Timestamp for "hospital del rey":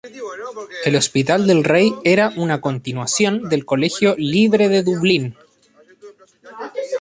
0.95-1.93